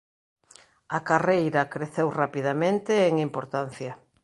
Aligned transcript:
A 0.97 0.99
carreira 1.09 1.69
creceu 1.73 2.07
rapidamente 2.21 2.93
en 3.09 3.13
importancia. 3.27 3.91